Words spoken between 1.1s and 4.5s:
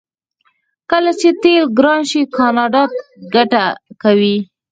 چې تیل ګران شي کاناډا ګټه کوي.